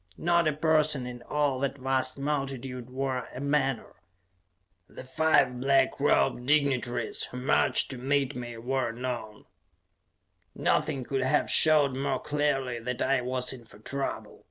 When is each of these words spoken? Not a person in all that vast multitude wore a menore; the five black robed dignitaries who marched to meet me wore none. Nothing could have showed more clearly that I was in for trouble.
Not 0.17 0.47
a 0.47 0.53
person 0.53 1.05
in 1.05 1.21
all 1.21 1.59
that 1.59 1.77
vast 1.77 2.17
multitude 2.17 2.89
wore 2.89 3.27
a 3.35 3.39
menore; 3.39 3.97
the 4.89 5.03
five 5.03 5.59
black 5.59 5.99
robed 5.99 6.47
dignitaries 6.47 7.25
who 7.25 7.37
marched 7.37 7.91
to 7.91 7.99
meet 7.99 8.33
me 8.35 8.57
wore 8.57 8.91
none. 8.91 9.45
Nothing 10.55 11.03
could 11.03 11.21
have 11.21 11.51
showed 11.51 11.95
more 11.95 12.19
clearly 12.19 12.79
that 12.79 12.99
I 13.03 13.21
was 13.21 13.53
in 13.53 13.63
for 13.63 13.77
trouble. 13.77 14.39